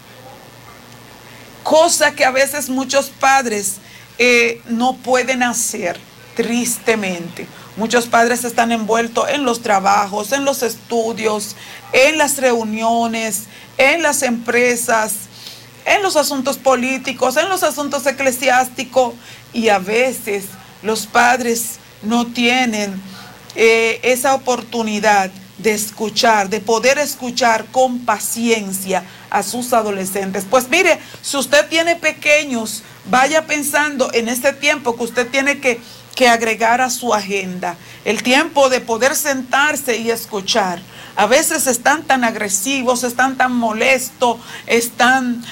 Cosa 1.62 2.14
que 2.14 2.24
a 2.24 2.30
veces 2.30 2.70
muchos 2.70 3.10
padres 3.10 3.76
eh, 4.18 4.62
no 4.66 4.96
pueden 4.96 5.42
hacer, 5.42 5.98
tristemente. 6.36 7.46
Muchos 7.76 8.06
padres 8.06 8.44
están 8.44 8.70
envueltos 8.70 9.28
en 9.30 9.44
los 9.44 9.60
trabajos, 9.60 10.30
en 10.32 10.44
los 10.44 10.62
estudios, 10.62 11.56
en 11.92 12.18
las 12.18 12.38
reuniones, 12.38 13.44
en 13.78 14.02
las 14.02 14.22
empresas, 14.22 15.14
en 15.84 16.02
los 16.02 16.16
asuntos 16.16 16.56
políticos, 16.56 17.36
en 17.36 17.48
los 17.48 17.64
asuntos 17.64 18.06
eclesiásticos 18.06 19.14
y 19.52 19.68
a 19.70 19.78
veces 19.78 20.44
los 20.82 21.06
padres 21.06 21.78
no 22.02 22.26
tienen 22.26 23.00
eh, 23.56 23.98
esa 24.02 24.34
oportunidad 24.34 25.30
de 25.58 25.72
escuchar, 25.72 26.48
de 26.48 26.60
poder 26.60 26.98
escuchar 26.98 27.66
con 27.66 28.00
paciencia 28.00 29.04
a 29.30 29.42
sus 29.42 29.72
adolescentes. 29.72 30.44
Pues 30.48 30.68
mire, 30.68 30.98
si 31.22 31.36
usted 31.36 31.68
tiene 31.68 31.96
pequeños, 31.96 32.82
vaya 33.06 33.46
pensando 33.46 34.12
en 34.12 34.28
este 34.28 34.52
tiempo 34.52 34.96
que 34.96 35.04
usted 35.04 35.28
tiene 35.28 35.60
que, 35.60 35.80
que 36.14 36.28
agregar 36.28 36.80
a 36.80 36.90
su 36.90 37.12
agenda, 37.12 37.76
el 38.04 38.22
tiempo 38.22 38.68
de 38.68 38.80
poder 38.80 39.14
sentarse 39.14 39.98
y 39.98 40.10
escuchar. 40.10 40.80
A 41.16 41.26
veces 41.26 41.66
están 41.68 42.02
tan 42.02 42.24
agresivos, 42.24 43.04
están 43.04 43.36
tan 43.36 43.54
molestos, 43.54 44.38
están, 44.66 45.44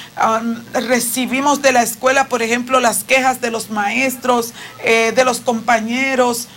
recibimos 0.72 1.62
de 1.62 1.72
la 1.72 1.82
escuela, 1.82 2.28
por 2.28 2.42
ejemplo, 2.42 2.80
las 2.80 3.04
quejas 3.04 3.40
de 3.40 3.50
los 3.50 3.70
maestros, 3.70 4.52
eh, 4.82 5.12
de 5.14 5.24
los 5.24 5.40
compañeros. 5.40 6.48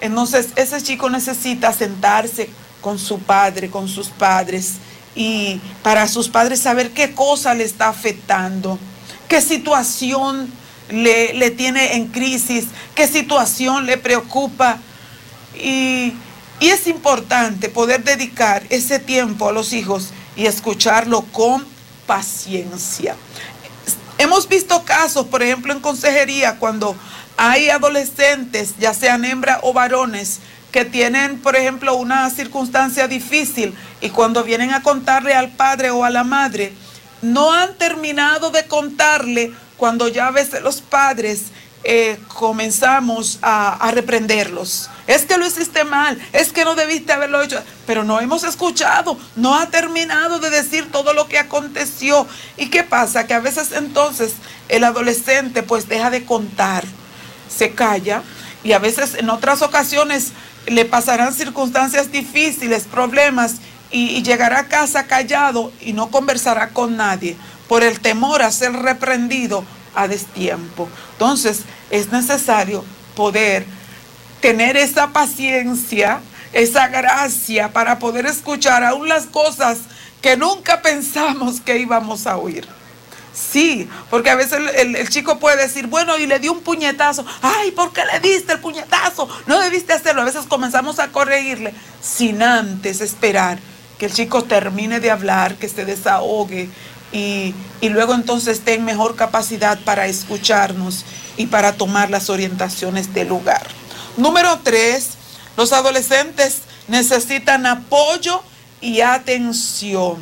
Entonces, 0.00 0.48
ese 0.56 0.82
chico 0.82 1.10
necesita 1.10 1.72
sentarse 1.72 2.48
con 2.80 2.98
su 2.98 3.18
padre, 3.18 3.68
con 3.68 3.88
sus 3.88 4.08
padres, 4.08 4.74
y 5.14 5.60
para 5.82 6.06
sus 6.06 6.28
padres 6.28 6.60
saber 6.60 6.92
qué 6.92 7.12
cosa 7.12 7.54
le 7.54 7.64
está 7.64 7.88
afectando, 7.88 8.78
qué 9.28 9.42
situación 9.42 10.50
le, 10.90 11.34
le 11.34 11.50
tiene 11.50 11.96
en 11.96 12.08
crisis, 12.08 12.66
qué 12.94 13.06
situación 13.06 13.86
le 13.86 13.96
preocupa. 13.96 14.78
Y, 15.54 16.14
y 16.60 16.68
es 16.68 16.86
importante 16.86 17.68
poder 17.68 18.02
dedicar 18.04 18.62
ese 18.70 18.98
tiempo 18.98 19.48
a 19.48 19.52
los 19.52 19.72
hijos 19.72 20.10
y 20.36 20.46
escucharlo 20.46 21.22
con 21.32 21.64
paciencia. 22.06 23.16
Hemos 24.18 24.48
visto 24.48 24.84
casos, 24.84 25.26
por 25.26 25.42
ejemplo, 25.42 25.72
en 25.72 25.80
consejería, 25.80 26.56
cuando 26.56 26.96
hay 27.36 27.70
adolescentes, 27.70 28.74
ya 28.78 28.92
sean 28.92 29.24
hembras 29.24 29.60
o 29.62 29.72
varones, 29.72 30.40
que 30.72 30.84
tienen, 30.84 31.38
por 31.38 31.56
ejemplo, 31.56 31.94
una 31.94 32.28
circunstancia 32.30 33.08
difícil 33.08 33.74
y 34.00 34.10
cuando 34.10 34.44
vienen 34.44 34.72
a 34.72 34.82
contarle 34.82 35.34
al 35.34 35.50
padre 35.50 35.90
o 35.90 36.04
a 36.04 36.10
la 36.10 36.24
madre, 36.24 36.72
no 37.22 37.52
han 37.52 37.74
terminado 37.78 38.50
de 38.50 38.66
contarle 38.66 39.52
cuando 39.78 40.08
ya 40.08 40.26
a 40.26 40.32
veces 40.32 40.60
los 40.60 40.82
padres 40.82 41.44
eh, 41.84 42.18
comenzamos 42.34 43.38
a, 43.40 43.90
reprenderlos. 43.92 44.90
Es 45.06 45.24
que 45.24 45.38
lo 45.38 45.46
hiciste 45.46 45.84
mal, 45.84 46.18
es 46.32 46.52
que 46.52 46.64
no 46.64 46.74
debiste 46.74 47.12
haberlo 47.12 47.40
hecho, 47.40 47.62
pero 47.86 48.04
no 48.04 48.20
hemos 48.20 48.44
escuchado, 48.44 49.16
no 49.36 49.54
ha 49.54 49.66
terminado 49.68 50.38
de 50.40 50.50
decir 50.50 50.90
todo 50.92 51.14
lo 51.14 51.28
que 51.28 51.38
aconteció. 51.38 52.26
¿Y 52.58 52.68
qué 52.68 52.82
pasa? 52.82 53.26
Que 53.26 53.32
a 53.32 53.40
veces 53.40 53.72
entonces 53.72 54.34
el 54.68 54.84
adolescente 54.84 55.62
pues 55.62 55.88
deja 55.88 56.10
de 56.10 56.26
contar, 56.26 56.84
se 57.48 57.70
calla 57.70 58.22
y 58.64 58.72
a 58.72 58.78
veces 58.78 59.14
en 59.14 59.30
otras 59.30 59.62
ocasiones 59.62 60.32
le 60.66 60.84
pasarán 60.84 61.32
circunstancias 61.32 62.12
difíciles, 62.12 62.84
problemas, 62.84 63.54
y, 63.90 64.22
llegará 64.22 64.58
a 64.58 64.68
casa 64.68 65.06
callado 65.06 65.72
y 65.80 65.92
no 65.92 66.10
conversará 66.10 66.70
con 66.70 66.96
nadie 66.96 67.36
por 67.68 67.84
el 67.84 68.00
temor 68.00 68.42
a 68.42 68.50
ser 68.50 68.72
reprendido 68.72 69.64
a 69.94 70.08
destiempo. 70.08 70.88
Entonces 71.12 71.60
es 71.90 72.10
necesario 72.10 72.84
poder 73.14 73.66
tener 74.40 74.76
esa 74.76 75.08
paciencia, 75.08 76.20
esa 76.52 76.88
gracia 76.88 77.72
para 77.72 77.98
poder 77.98 78.26
escuchar 78.26 78.84
aún 78.84 79.08
las 79.08 79.26
cosas 79.26 79.78
que 80.22 80.36
nunca 80.36 80.82
pensamos 80.82 81.60
que 81.60 81.78
íbamos 81.78 82.26
a 82.26 82.36
oír. 82.36 82.66
Sí, 83.32 83.88
porque 84.10 84.30
a 84.30 84.34
veces 84.34 84.58
el, 84.76 85.08
chico 85.08 85.38
puede 85.38 85.62
decir, 85.62 85.86
bueno, 85.86 86.18
y 86.18 86.26
le 86.26 86.40
dio 86.40 86.52
un 86.52 86.60
puñetazo. 86.60 87.24
Ay, 87.40 87.70
¿por 87.70 87.92
qué 87.92 88.02
le 88.04 88.18
diste 88.18 88.54
el 88.54 88.60
puñetazo? 88.60 89.28
No 89.46 89.60
debiste 89.60 89.92
hacerlo. 89.92 90.22
A 90.22 90.24
veces 90.24 90.46
comenzamos 90.46 90.98
a 90.98 91.08
corregirle 91.08 91.72
sin 92.02 92.42
antes 92.42 93.00
esperar 93.00 93.58
que 93.98 94.06
el 94.06 94.12
chico 94.12 94.42
termine 94.42 94.98
de 94.98 95.10
hablar, 95.10 95.54
que 95.54 95.68
se 95.68 95.84
desahogue 95.84 96.68
y, 97.12 97.54
y 97.80 97.88
luego 97.88 98.14
entonces 98.14 98.58
esté 98.58 98.74
en 98.74 98.84
mejor 98.84 99.16
capacidad 99.16 99.78
para 99.80 100.06
escucharnos 100.06 101.04
y 101.36 101.46
para 101.46 101.72
tomar 101.72 102.10
las 102.10 102.30
orientaciones 102.30 103.14
del 103.14 103.28
lugar. 103.28 103.66
Número 104.16 104.60
tres, 104.62 105.10
los 105.56 105.72
adolescentes 105.72 106.62
necesitan 106.88 107.66
apoyo 107.66 108.42
y 108.80 109.00
atención. 109.00 110.16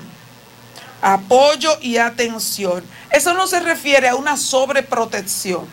Apoyo 1.03 1.71
y 1.81 1.99
atención. 1.99 2.85
Eso 3.11 3.35
no 3.35 3.47
se 3.47 3.61
refiere 3.61 4.09
a 4.09 4.17
una 4.17 4.37
sobreprotección. 4.37 5.67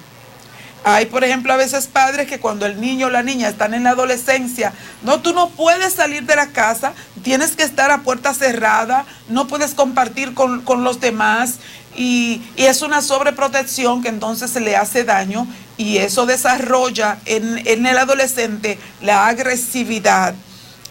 Hay, 0.86 1.06
por 1.06 1.24
ejemplo, 1.24 1.54
a 1.54 1.58
veces 1.58 1.88
padres 1.88 2.28
que 2.28 2.40
cuando 2.40 2.66
el 2.66 2.82
niño 2.82 3.08
o 3.08 3.10
la 3.10 3.24
niña 3.24 3.48
están 3.48 3.74
en 3.74 3.86
la 3.86 3.92
adolescencia, 3.92 4.74
no, 5.02 5.22
tú 5.22 5.34
no 5.34 5.50
puedes 5.50 5.94
salir 5.94 6.24
de 6.24 6.36
la 6.36 6.48
casa, 6.48 6.94
tienes 7.24 7.56
que 7.56 7.64
estar 7.64 7.90
a 7.90 8.02
puerta 8.02 8.34
cerrada, 8.34 9.06
no 9.30 9.48
puedes 9.48 9.74
compartir 9.76 10.34
con, 10.34 10.84
los 10.84 11.00
demás 11.00 11.56
y, 11.96 12.42
es 12.58 12.82
una 12.82 13.02
sobreprotección 13.02 14.02
que 14.02 14.10
entonces 14.10 14.52
se 14.52 14.60
le 14.60 14.76
hace 14.76 15.06
daño 15.06 15.48
y 15.78 15.98
eso 15.98 16.26
desarrolla 16.26 17.18
en, 17.26 17.86
el 17.86 17.98
adolescente 17.98 18.78
la 19.02 19.28
agresividad 19.28 20.36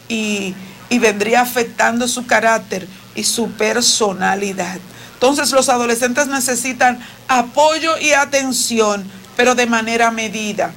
y, 0.08 0.54
y 0.88 0.99
vendría 0.99 1.42
afectando 1.42 2.08
su 2.08 2.26
carácter 2.26 2.88
y 3.14 3.25
su 3.25 3.50
personalidad. 3.52 4.78
Entonces 5.14 5.52
los 5.52 5.68
adolescentes 5.68 6.26
necesitan 6.26 6.99
apoyo 7.28 7.96
y 7.99 8.12
atención, 8.12 9.08
pero 9.37 9.55
de 9.55 9.67
manera 9.67 10.11
medida. 10.11 10.73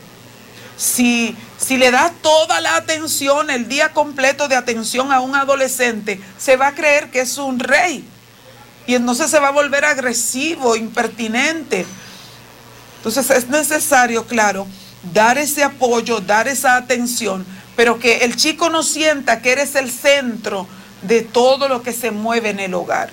Si, 0.77 1.35
si 1.57 1.77
le 1.77 1.91
da 1.91 2.11
toda 2.21 2.59
la 2.61 2.75
atención, 2.75 3.49
el 3.49 3.67
día 3.67 3.93
completo 3.93 4.47
de 4.47 4.55
atención 4.55 5.11
a 5.11 5.21
un 5.21 5.35
adolescente, 5.35 6.19
se 6.37 6.57
va 6.57 6.67
a 6.67 6.75
creer 6.75 7.11
que 7.11 7.21
es 7.21 7.37
un 7.37 7.59
rey. 7.59 8.03
Y 8.87 8.95
entonces 8.95 9.31
se 9.31 9.39
va 9.39 9.47
a 9.47 9.51
volver 9.51 9.85
agresivo, 9.85 10.75
impertinente. 10.75 11.85
Entonces 12.97 13.29
es 13.29 13.47
necesario, 13.47 14.25
claro, 14.25 14.67
dar 15.13 15.37
ese 15.37 15.63
apoyo, 15.63 16.19
dar 16.19 16.47
esa 16.47 16.75
atención, 16.75 17.45
pero 17.75 17.99
que 17.99 18.19
el 18.19 18.35
chico 18.35 18.69
no 18.69 18.83
sienta 18.83 19.41
que 19.41 19.51
eres 19.51 19.75
el 19.75 19.91
centro 19.91 20.67
de 21.01 21.21
todo 21.21 21.67
lo 21.67 21.83
que 21.83 21.93
se 21.93 22.11
mueve 22.11 22.49
en 22.49 22.59
el 22.59 22.73
hogar 22.73 23.09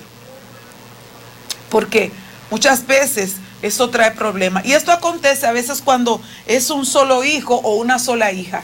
porque 1.73 2.11
muchas 2.51 2.85
veces 2.85 3.37
eso 3.63 3.89
trae 3.89 4.11
problemas. 4.11 4.65
Y 4.65 4.73
esto 4.73 4.91
acontece 4.91 5.47
a 5.47 5.53
veces 5.53 5.81
cuando 5.81 6.21
es 6.45 6.69
un 6.69 6.85
solo 6.85 7.23
hijo 7.23 7.55
o 7.55 7.77
una 7.77 7.97
sola 7.97 8.31
hija. 8.31 8.63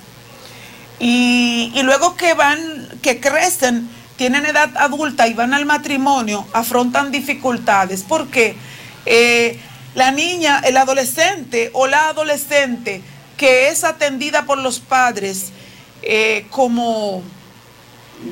Y, 1.00 1.72
luego 1.84 2.18
que 2.18 2.34
van, 2.34 2.89
que 3.01 3.22
crecen, 3.22 3.89
tienen 4.18 4.46
edad 4.46 4.75
adulta 4.75 5.27
y 5.29 5.34
van 5.34 5.53
al 5.53 5.65
matrimonio, 5.65 6.46
afrontan 6.51 7.12
dificultades. 7.12 8.03
Porque 8.06 8.58
eh, 9.06 9.58
la 9.96 10.12
niña, 10.12 10.60
el 10.65 10.75
adolescente 10.75 11.72
o 11.74 11.88
la 11.88 12.10
adolescente 12.10 13.01
que 13.38 13.70
es 13.70 13.86
atendida 13.86 14.44
por 14.44 14.58
los 14.58 14.82
padres 14.82 15.53
eh, 16.01 16.46
como, 16.50 17.24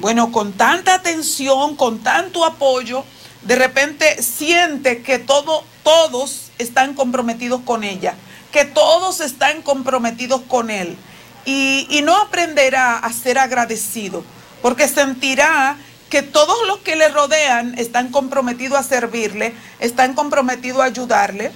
bueno, 0.02 0.34
con 0.34 0.52
tanta 0.52 0.96
atención, 0.96 1.78
con 1.78 2.00
tanto 2.00 2.44
apoyo, 2.44 3.06
de 3.44 3.56
repente 3.56 4.22
siente 4.22 5.02
que 5.02 5.18
todo, 5.18 5.64
todos 5.84 6.47
están 6.58 6.94
comprometidos 6.94 7.62
con 7.62 7.84
ella, 7.84 8.16
que 8.52 8.66
todos 8.66 9.20
están 9.20 9.62
comprometidos 9.62 10.42
con 10.48 10.70
él. 10.70 10.98
Y, 11.46 12.02
no 12.04 12.16
aprenderá 12.18 12.98
a 12.98 13.14
ser 13.14 13.40
agradecido, 13.40 14.24
porque 14.62 14.88
sentirá 14.88 15.78
que 16.10 16.22
todos 16.22 16.58
los 16.68 16.80
que 16.80 16.96
le 16.96 17.08
rodean 17.10 17.78
están 17.78 18.10
comprometidos 18.10 18.78
a 18.78 18.84
servirle, 18.84 19.54
están 19.80 20.14
comprometidos 20.14 20.82
a 20.82 20.86
ayudarle. 20.86 21.52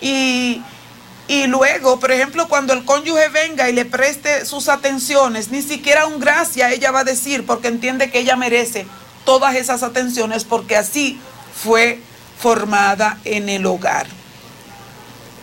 Y, 0.00 0.62
y 1.28 1.46
luego, 1.46 2.00
por 2.00 2.10
ejemplo, 2.10 2.48
cuando 2.48 2.72
el 2.72 2.84
cónyuge 2.84 3.28
venga 3.28 3.68
y 3.68 3.74
le 3.74 3.84
preste 3.84 4.46
sus 4.46 4.68
atenciones, 4.68 5.50
ni 5.50 5.60
siquiera 5.60 6.06
un 6.06 6.20
gracia 6.20 6.70
ella 6.70 6.90
va 6.90 7.00
a 7.00 7.04
decir 7.04 7.44
porque 7.44 7.68
entiende 7.68 8.10
que 8.10 8.20
ella 8.20 8.36
merece 8.36 8.86
todas 9.24 9.56
esas 9.56 9.82
atenciones 9.82 10.44
porque 10.44 10.76
así 10.76 11.20
fue 11.62 12.00
formada 12.38 13.18
en 13.24 13.48
el 13.48 13.66
hogar. 13.66 14.06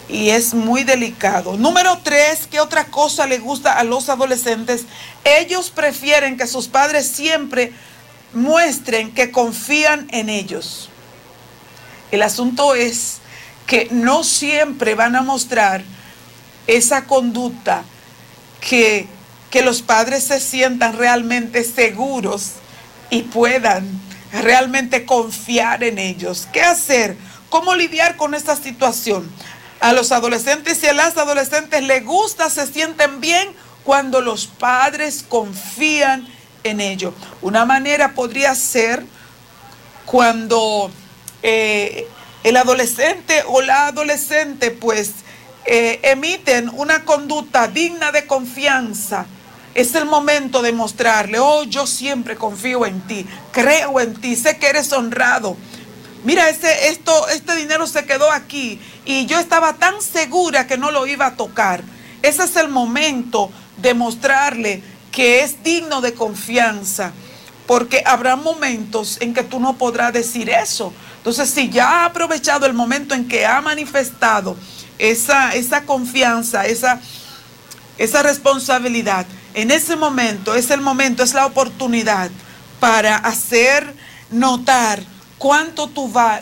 Y 0.10 0.30
es 0.30 0.54
muy 0.54 0.84
delicado. 0.84 1.58
Número 1.58 2.00
tres, 2.04 2.48
¿qué 2.50 2.60
otra 2.60 2.86
cosa 2.86 3.26
le 3.26 3.40
gusta 3.40 3.80
a 3.80 3.84
los 3.84 4.10
adolescentes? 4.10 4.86
Ellos 5.24 5.70
prefieren 5.70 6.38
que 6.38 6.46
sus 6.46 6.68
padres 6.68 7.08
siempre 7.08 7.72
muestren 8.34 9.12
que 9.14 9.32
confían 9.32 10.08
en 10.12 10.30
ellos. 10.30 10.90
El 12.12 12.22
asunto 12.22 12.76
es 12.76 13.20
que 13.66 13.88
no 13.92 14.24
siempre 14.24 14.94
van 14.94 15.16
a 15.16 15.22
mostrar 15.22 15.84
esa 16.68 17.06
conducta 17.06 17.84
que, 18.60 19.08
que 19.50 19.62
los 19.62 19.82
padres 19.82 20.26
se 20.26 20.40
sientan 20.40 20.98
realmente 20.98 21.64
seguros 21.64 22.54
y 23.10 23.24
puedan 23.24 23.88
realmente 24.42 25.06
confiar 25.06 25.84
en 25.84 26.00
ellos. 26.00 26.48
¿Qué 26.52 26.62
hacer? 26.62 27.16
¿Cómo 27.50 27.76
lidiar 27.76 28.18
con 28.18 28.34
esta 28.34 28.56
situación? 28.56 29.30
A 29.80 29.94
los 29.94 30.12
adolescentes 30.12 30.84
y 30.84 30.88
a 30.88 30.94
las 30.94 31.18
adolescentes 31.18 31.84
les 31.84 32.04
gusta, 32.04 32.50
se 32.50 32.66
sienten 32.68 33.22
bien 33.22 33.50
cuando 33.84 34.22
los 34.22 34.48
padres 34.48 35.24
confían 35.28 36.28
en 36.64 36.82
ello. 36.82 37.14
Una 37.42 37.66
manera 37.66 38.14
podría 38.14 38.56
ser 38.56 39.06
cuando 40.06 40.90
eh, 41.42 42.08
el 42.44 42.58
adolescente 42.58 43.44
o 43.48 43.62
la 43.62 43.88
adolescente 43.88 44.72
pues 44.72 45.12
eh, 45.66 46.00
emiten 46.04 46.70
una 46.74 47.06
conducta 47.06 47.68
digna 47.68 48.12
de 48.12 48.26
confianza, 48.26 49.26
es 49.76 49.96
el 49.96 50.06
momento 50.06 50.62
de 50.62 50.72
mostrarle, 50.72 51.40
oh, 51.40 51.64
yo 51.64 51.88
siempre 51.88 52.36
confío 52.36 52.86
en 52.86 53.02
ti, 53.02 53.26
creo 53.52 54.00
en 54.00 54.14
ti, 54.14 54.36
sé 54.36 54.58
que 54.58 54.68
eres 54.68 54.92
honrado. 54.94 55.58
Mira, 56.24 56.50
ese, 56.50 56.90
esto, 56.90 57.28
este 57.30 57.56
dinero 57.56 57.86
se 57.88 58.06
quedó 58.06 58.32
aquí 58.32 58.80
y 59.06 59.26
yo 59.26 59.40
estaba 59.40 59.74
tan 59.74 60.02
segura 60.02 60.68
que 60.68 60.78
no 60.78 60.92
lo 60.92 61.06
iba 61.08 61.26
a 61.26 61.36
tocar. 61.36 61.84
Ese 62.22 62.44
es 62.44 62.56
el 62.56 62.70
momento 62.70 63.52
de 63.78 63.94
mostrarle 63.94 64.84
que 65.12 65.42
es 65.42 65.64
digno 65.64 66.02
de 66.02 66.14
confianza, 66.14 67.12
porque 67.68 68.04
habrá 68.06 68.36
momentos 68.36 69.18
en 69.22 69.34
que 69.34 69.44
tú 69.44 69.60
no 69.60 69.78
podrás 69.78 70.14
decir 70.14 70.50
eso. 70.50 70.94
Entonces, 71.18 71.50
si 71.50 71.70
ya 71.70 71.90
ha 71.90 72.06
aprovechado 72.06 72.66
el 72.66 72.74
momento 72.74 73.14
en 73.16 73.28
que 73.28 73.46
ha 73.46 73.60
manifestado 73.62 74.56
esa, 75.00 75.56
esa 75.56 75.84
confianza, 75.84 76.66
esa, 76.66 77.00
esa 77.98 78.24
responsabilidad, 78.24 79.26
en 79.54 79.72
ese 79.72 79.96
momento, 79.96 80.56
es 80.56 80.70
el 80.72 80.82
momento, 80.82 81.24
es 81.24 81.34
la 81.34 81.46
oportunidad 81.46 82.32
para 82.80 83.16
hacer 83.18 83.94
notar 84.30 85.04
cuánto, 85.38 85.90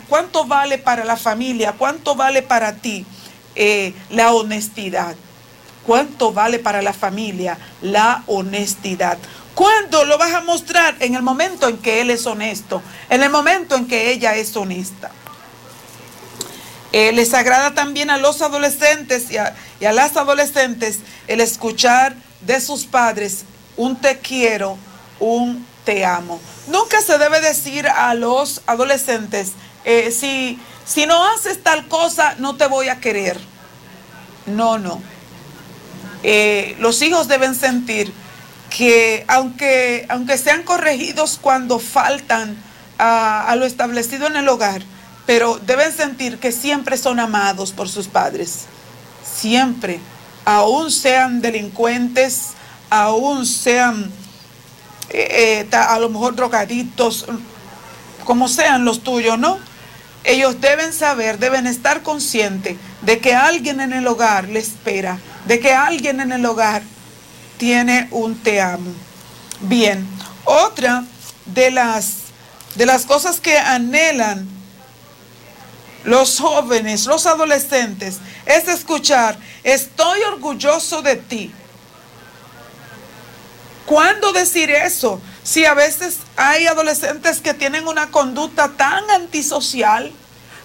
cuánto 0.07 0.45
vale 0.45 0.77
para 0.77 1.05
la 1.05 1.17
familia, 1.17 1.73
cuánto 1.77 2.15
vale 2.15 2.41
para 2.41 2.75
ti 2.75 3.05
eh, 3.55 3.93
la 4.09 4.33
honestidad. 4.33 5.15
¿Cuánto 5.85 6.31
vale 6.31 6.59
para 6.59 6.81
la 6.81 6.93
familia 6.93 7.57
la 7.81 8.23
honestidad? 8.27 9.17
¿Cuándo 9.55 10.05
lo 10.05 10.17
vas 10.17 10.33
a 10.33 10.41
mostrar? 10.41 10.95
En 10.99 11.15
el 11.15 11.23
momento 11.23 11.67
en 11.67 11.77
que 11.77 12.01
él 12.01 12.11
es 12.11 12.25
honesto, 12.25 12.81
en 13.09 13.23
el 13.23 13.29
momento 13.29 13.75
en 13.75 13.87
que 13.87 14.11
ella 14.11 14.35
es 14.35 14.55
honesta. 14.55 15.11
Eh, 16.93 17.11
les 17.13 17.33
agrada 17.33 17.73
también 17.73 18.09
a 18.09 18.17
los 18.17 18.41
adolescentes 18.41 19.31
y 19.31 19.37
a, 19.37 19.55
las 19.79 20.17
adolescentes 20.17 20.99
el 21.27 21.39
escuchar 21.39 22.15
de 22.45 22.59
sus 22.61 22.85
padres 22.85 23.45
un 23.77 23.95
te 23.95 24.19
quiero, 24.19 24.77
un 25.19 25.65
te 25.85 26.05
amo. 26.05 26.39
Nunca 26.67 27.01
se 27.01 27.17
debe 27.17 27.41
decir 27.41 27.87
a 27.87 28.13
los 28.13 28.61
adolescentes, 28.67 29.53
eh, 29.83 30.11
si, 30.11 30.59
si 30.85 31.05
no 31.05 31.23
haces 31.25 31.63
tal 31.63 31.87
cosa, 31.87 32.35
no 32.37 32.55
te 32.55 32.67
voy 32.67 32.89
a 32.89 32.99
querer. 32.99 33.39
No, 34.45 34.77
no. 34.77 35.01
Eh, 36.23 36.75
los 36.79 37.01
hijos 37.01 37.27
deben 37.27 37.55
sentir 37.55 38.13
que 38.69 39.25
aunque, 39.27 40.05
aunque 40.09 40.37
sean 40.37 40.63
corregidos 40.63 41.39
cuando 41.41 41.79
faltan 41.79 42.55
a 43.03 43.55
lo 43.57 43.65
establecido 43.65 44.27
en 44.27 44.35
el 44.35 44.47
hogar, 44.47 44.83
pero 45.25 45.59
deben 45.65 45.91
sentir 45.91 46.37
que 46.37 46.51
siempre 46.51 46.97
son 46.97 47.19
amados 47.19 47.71
por 47.71 47.89
sus 47.89 48.07
padres. 48.07 48.65
Siempre. 49.23 49.99
Aún 50.45 50.91
sean 50.91 51.41
delincuentes, 51.41 52.49
aún 52.89 53.45
sean 53.45 54.11
eh, 55.09 55.67
eh, 55.71 55.75
a 55.75 55.99
lo 55.99 56.09
mejor 56.09 56.35
drogadictos, 56.35 57.25
como 58.25 58.47
sean 58.47 58.85
los 58.85 59.03
tuyos, 59.03 59.37
¿no? 59.37 59.59
Ellos 60.23 60.61
deben 60.61 60.93
saber, 60.93 61.39
deben 61.39 61.67
estar 61.67 62.03
conscientes 62.03 62.77
de 63.01 63.19
que 63.19 63.33
alguien 63.33 63.81
en 63.81 63.91
el 63.91 64.07
hogar 64.07 64.47
le 64.47 64.59
espera, 64.59 65.19
de 65.45 65.59
que 65.59 65.73
alguien 65.73 66.19
en 66.19 66.31
el 66.31 66.45
hogar 66.45 66.83
tiene 67.57 68.07
un 68.11 68.35
te 68.35 68.61
amo. 68.61 68.91
Bien, 69.61 70.07
otra 70.45 71.03
de 71.45 71.71
las, 71.71 72.13
de 72.75 72.85
las 72.85 73.05
cosas 73.05 73.39
que 73.39 73.57
anhelan 73.57 74.47
los 76.03 76.39
jóvenes, 76.39 77.05
los 77.05 77.25
adolescentes, 77.25 78.17
es 78.45 78.67
escuchar, 78.67 79.37
estoy 79.63 80.21
orgulloso 80.23 81.01
de 81.01 81.15
ti. 81.15 81.53
¿Cuándo 83.85 84.31
decir 84.31 84.71
eso? 84.71 85.21
Si 85.43 85.65
a 85.65 85.73
veces 85.73 86.17
hay 86.37 86.67
adolescentes 86.67 87.41
que 87.41 87.53
tienen 87.53 87.87
una 87.87 88.09
conducta 88.09 88.69
tan 88.69 89.09
antisocial, 89.11 90.11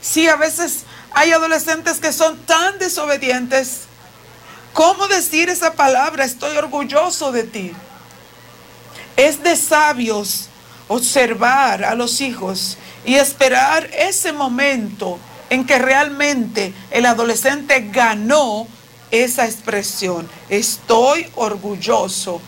si 0.00 0.28
a 0.28 0.36
veces 0.36 0.84
hay 1.12 1.32
adolescentes 1.32 1.98
que 1.98 2.12
son 2.12 2.38
tan 2.46 2.78
desobedientes, 2.78 3.80
¿cómo 4.72 5.08
decir 5.08 5.48
esa 5.48 5.72
palabra? 5.72 6.24
Estoy 6.24 6.56
orgulloso 6.56 7.32
de 7.32 7.44
ti. 7.44 7.72
Es 9.16 9.42
de 9.42 9.56
sabios 9.56 10.48
observar 10.88 11.84
a 11.84 11.94
los 11.94 12.20
hijos 12.20 12.76
y 13.04 13.14
esperar 13.14 13.88
ese 13.92 14.32
momento 14.32 15.18
en 15.50 15.66
que 15.66 15.78
realmente 15.78 16.72
el 16.90 17.06
adolescente 17.06 17.88
ganó 17.92 18.66
esa 19.10 19.46
expresión. 19.46 20.28
Estoy 20.48 21.28
orgulloso 21.36 22.40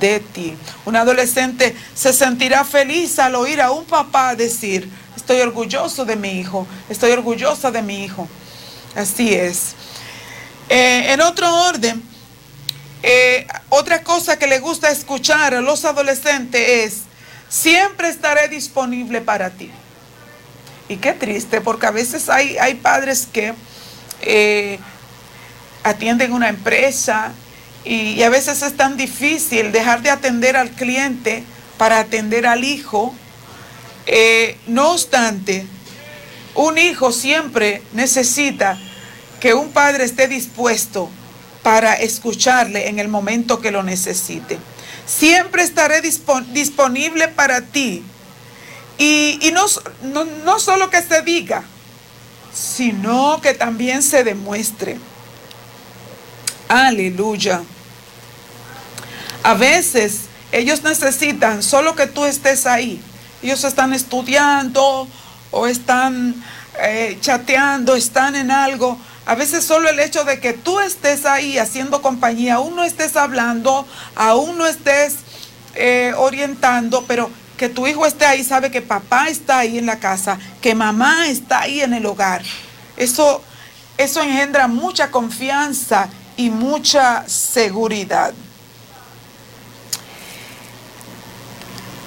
de 0.00 0.20
ti. 0.20 0.54
Un 0.84 0.96
adolescente 0.96 1.74
se 1.94 2.12
sentirá 2.12 2.64
feliz 2.64 3.18
al 3.18 3.34
oír 3.34 3.60
a 3.60 3.70
un 3.70 3.84
papá 3.84 4.34
decir, 4.34 4.88
estoy 5.16 5.40
orgulloso 5.40 6.04
de 6.04 6.16
mi 6.16 6.40
hijo, 6.40 6.66
estoy 6.88 7.12
orgullosa 7.12 7.70
de 7.70 7.82
mi 7.82 8.04
hijo. 8.04 8.28
Así 8.94 9.34
es. 9.34 9.74
Eh, 10.68 11.12
en 11.12 11.20
otro 11.20 11.52
orden, 11.68 12.02
eh, 13.02 13.46
otra 13.68 14.02
cosa 14.02 14.38
que 14.38 14.46
le 14.46 14.60
gusta 14.60 14.90
escuchar 14.90 15.54
a 15.54 15.60
los 15.60 15.84
adolescentes 15.84 16.68
es, 16.68 16.98
siempre 17.48 18.08
estaré 18.08 18.48
disponible 18.48 19.20
para 19.20 19.50
ti. 19.50 19.70
Y 20.88 20.96
qué 20.96 21.12
triste, 21.12 21.60
porque 21.60 21.86
a 21.86 21.90
veces 21.90 22.28
hay, 22.28 22.58
hay 22.58 22.74
padres 22.74 23.28
que 23.32 23.54
eh, 24.22 24.78
atienden 25.84 26.32
una 26.32 26.48
empresa 26.48 27.32
y, 27.84 28.22
a 28.22 28.28
veces 28.28 28.62
es 28.62 28.76
tan 28.76 28.96
difícil 28.96 29.72
dejar 29.72 30.02
de 30.02 30.10
atender 30.10 30.56
al 30.56 30.70
cliente 30.70 31.42
para 31.78 31.98
atender 31.98 32.46
al 32.46 32.64
hijo. 32.64 33.14
Eh, 34.06 34.56
no 34.66 34.92
obstante, 34.92 35.66
un 36.54 36.78
hijo 36.78 37.12
siempre 37.12 37.82
necesita 37.92 38.78
que 39.40 39.54
un 39.54 39.70
padre 39.70 40.04
esté 40.04 40.28
dispuesto 40.28 41.10
para 41.62 41.94
escucharle 41.94 42.88
en 42.88 42.98
el 42.98 43.08
momento 43.08 43.60
que 43.60 43.70
lo 43.70 43.82
necesite. 43.82 44.58
Siempre 45.06 45.62
estaré 45.62 46.00
disponible 46.00 47.28
para 47.28 47.62
ti. 47.62 48.04
Y, 48.98 49.50
no, 49.52 49.66
no, 50.02 50.24
no 50.24 50.58
solo 50.60 50.90
que 50.90 51.02
se 51.02 51.22
diga, 51.22 51.64
sino 52.54 53.40
que 53.40 53.54
también 53.54 54.02
se 54.02 54.24
demuestre. 54.24 54.98
Aleluya. 56.68 57.62
A 59.42 59.54
veces 59.54 60.22
ellos 60.52 60.82
necesitan 60.82 61.62
solo 61.62 61.96
que 61.96 62.06
tú 62.06 62.24
estés 62.24 62.66
ahí. 62.66 63.00
Ellos 63.42 63.64
están 63.64 63.92
estudiando 63.92 65.08
o 65.50 65.66
están 65.66 66.34
eh, 66.80 67.18
chateando, 67.20 67.96
están 67.96 68.36
en 68.36 68.50
algo. 68.50 68.98
A 69.26 69.34
veces 69.34 69.64
solo 69.64 69.88
el 69.88 69.98
hecho 70.00 70.24
de 70.24 70.40
que 70.40 70.52
tú 70.52 70.80
estés 70.80 71.26
ahí 71.26 71.58
haciendo 71.58 72.02
compañía, 72.02 72.54
aún 72.54 72.76
no 72.76 72.84
estés 72.84 73.16
hablando, 73.16 73.86
aún 74.14 74.58
no 74.58 74.66
estés 74.66 75.16
eh, 75.74 76.12
orientando, 76.16 77.04
pero 77.06 77.30
que 77.62 77.68
tu 77.68 77.86
hijo 77.86 78.04
esté 78.06 78.26
ahí, 78.26 78.42
sabe 78.42 78.72
que 78.72 78.82
papá 78.82 79.28
está 79.28 79.58
ahí 79.58 79.78
en 79.78 79.86
la 79.86 80.00
casa, 80.00 80.36
que 80.60 80.74
mamá 80.74 81.28
está 81.28 81.60
ahí 81.60 81.80
en 81.80 81.94
el 81.94 82.04
hogar. 82.06 82.42
Eso, 82.96 83.40
eso 83.98 84.20
engendra 84.20 84.66
mucha 84.66 85.12
confianza 85.12 86.08
y 86.36 86.50
mucha 86.50 87.22
seguridad. 87.28 88.34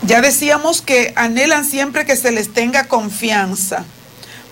Ya 0.01 0.19
decíamos 0.19 0.81
que 0.81 1.13
anhelan 1.15 1.63
siempre 1.63 2.05
que 2.05 2.17
se 2.17 2.33
les 2.33 2.51
tenga 2.51 2.89
confianza 2.89 3.85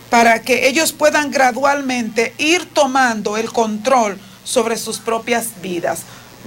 para 0.09 0.41
que 0.41 0.69
ellos 0.69 0.93
puedan 0.93 1.31
gradualmente 1.31 2.33
ir 2.37 2.63
tomando 2.63 3.35
el 3.35 3.51
control 3.51 4.17
sobre 4.45 4.77
sus 4.77 4.99
propias 4.99 5.61
vidas. 5.61 6.03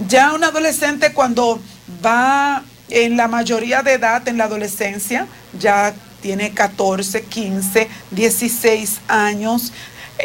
Ya 0.08 0.32
un 0.32 0.44
adolescente 0.44 1.12
cuando 1.12 1.60
va 2.02 2.62
en 2.88 3.16
la 3.16 3.28
mayoría 3.28 3.82
de 3.82 3.94
edad, 3.94 4.26
en 4.28 4.38
la 4.38 4.44
adolescencia, 4.44 5.26
ya 5.58 5.94
tiene 6.20 6.52
14, 6.52 7.22
15, 7.24 7.88
16 8.10 9.00
años, 9.08 9.72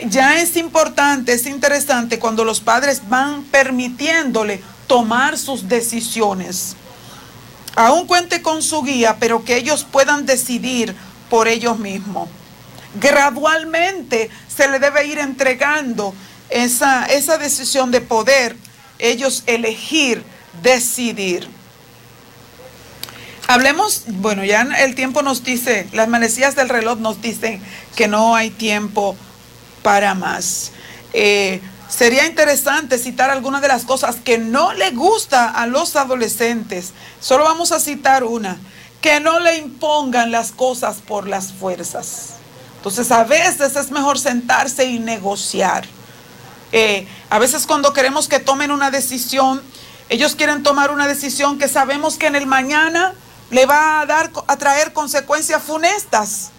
ya 0.08 0.42
es 0.42 0.56
importante, 0.56 1.34
es 1.34 1.46
interesante 1.46 2.18
cuando 2.18 2.46
los 2.46 2.62
padres 2.62 3.02
van 3.10 3.44
permitiéndole 3.44 4.62
tomar 4.88 5.38
sus 5.38 5.68
decisiones. 5.68 6.76
Aún 7.76 8.08
cuente 8.08 8.42
con 8.42 8.62
su 8.62 8.84
guía, 8.84 9.18
pero 9.20 9.44
que 9.44 9.58
ellos 9.58 9.86
puedan 9.90 10.26
decidir 10.26 10.96
por 11.30 11.48
ellos 11.48 11.80
mismos. 11.80 12.30
Gradualmente 13.00 14.30
se 14.54 14.68
le 14.68 14.80
debe 14.80 15.06
ir 15.08 15.18
entregando 15.18 16.14
esa, 16.50 17.06
esa 17.06 17.38
decisión 17.38 17.92
de 17.92 18.02
poder 18.02 18.58
ellos 19.00 19.44
elegir, 19.48 20.24
decidir. 20.62 21.48
Hablemos, 23.52 24.04
bueno, 24.08 24.46
ya 24.46 24.62
el 24.80 24.96
tiempo 24.96 25.24
nos 25.24 25.44
dice, 25.44 25.86
las 25.92 26.08
manecillas 26.08 26.56
del 26.56 26.70
reloj 26.70 27.00
nos 27.00 27.22
dicen 27.22 27.62
que 27.98 28.08
no 28.08 28.34
hay 28.34 28.50
tiempo 28.50 29.18
para 29.84 30.14
más. 30.14 30.72
Eh, 31.12 31.60
sería 31.90 32.26
interesante 32.28 32.98
citar 32.98 33.30
algunas 33.30 33.62
de 33.62 33.68
las 33.68 33.84
cosas 33.84 34.16
que 34.24 34.38
no 34.38 34.72
le 34.72 34.92
gusta 34.92 35.50
a 35.50 35.68
los 35.68 35.98
adolescentes. 35.98 36.94
Solo 37.20 37.44
vamos 37.44 37.74
a 37.74 37.82
citar 37.82 38.24
una, 38.24 38.58
que 39.02 39.20
no 39.20 39.42
le 39.42 39.58
impongan 39.58 40.32
las 40.32 40.54
cosas 40.54 41.00
por 41.06 41.28
las 41.28 41.52
fuerzas. 41.52 42.36
Entonces 42.78 43.12
a 43.12 43.26
veces 43.26 43.76
es 43.76 43.92
mejor 43.92 44.18
sentarse 44.18 44.86
y 44.86 45.00
negociar. 45.00 45.86
Eh, 46.72 47.06
a 47.30 47.38
veces 47.38 47.68
cuando 47.68 47.92
queremos 47.92 48.30
que 48.30 48.40
tomen 48.40 48.72
una 48.72 48.92
decisión, 48.92 49.62
ellos 50.08 50.38
quieren 50.38 50.64
tomar 50.64 50.90
una 50.90 51.06
decisión 51.06 51.60
que 51.60 51.68
sabemos 51.68 52.16
que 52.16 52.28
en 52.28 52.38
el 52.38 52.46
mañana 52.46 53.14
le 53.52 53.66
va 53.66 54.00
a 54.00 54.06
dar 54.06 54.32
a 54.48 54.58
traer 54.58 54.94
consecuencias 54.94 55.62
funestas. 55.62 56.52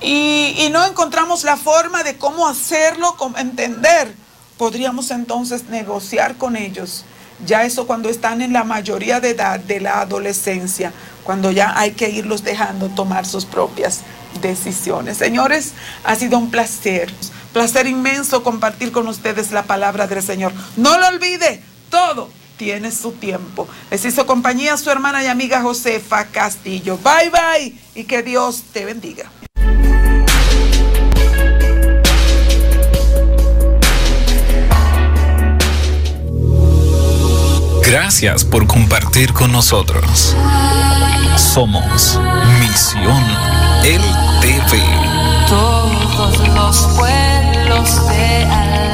Y, 0.00 0.68
no 0.70 0.84
encontramos 0.84 1.44
la 1.44 1.56
forma 1.56 2.02
de 2.02 2.16
cómo 2.16 2.46
hacerlo, 2.46 3.14
cómo 3.16 3.38
entender. 3.38 4.14
Podríamos 4.58 5.10
entonces 5.10 5.64
negociar 5.64 6.36
con 6.36 6.56
ellos. 6.56 7.04
Ya 7.46 7.64
eso 7.64 7.86
cuando 7.86 8.08
están 8.08 8.42
en 8.42 8.52
la 8.52 8.64
mayoría 8.64 9.20
de 9.20 9.30
edad 9.30 9.58
de 9.58 9.80
la 9.80 10.00
adolescencia, 10.00 10.92
cuando 11.24 11.50
ya 11.50 11.78
hay 11.78 11.92
que 11.92 12.10
irlos 12.10 12.44
dejando 12.44 12.88
tomar 12.88 13.26
sus 13.26 13.44
propias 13.44 14.00
decisiones. 14.40 15.16
Señores, 15.16 15.72
ha 16.04 16.14
sido 16.14 16.38
un 16.38 16.50
placer, 16.50 17.12
placer 17.52 17.86
inmenso 17.86 18.42
compartir 18.42 18.92
con 18.92 19.08
ustedes 19.08 19.52
la 19.52 19.64
palabra 19.64 20.06
del 20.06 20.22
Señor. 20.22 20.52
No 20.76 20.98
lo 20.98 21.08
olvide, 21.08 21.62
todo 21.90 22.41
tiene 22.56 22.92
su 22.92 23.12
tiempo. 23.12 23.68
Les 23.90 24.04
hizo 24.04 24.26
compañía 24.26 24.76
su 24.76 24.90
hermana 24.90 25.22
y 25.22 25.26
amiga 25.26 25.62
Josefa 25.62 26.26
Castillo. 26.26 26.98
Bye 26.98 27.30
bye 27.30 27.74
y 27.94 28.04
que 28.04 28.22
Dios 28.22 28.62
te 28.72 28.84
bendiga. 28.84 29.30
Gracias 37.92 38.42
por 38.44 38.66
compartir 38.66 39.34
con 39.34 39.52
nosotros. 39.52 40.34
Somos 41.36 42.18
Misión 42.58 43.22
LTV. 43.84 44.78
Todos 45.46 46.48
los 46.48 46.86
pueblos 46.96 48.08
de. 48.08 48.91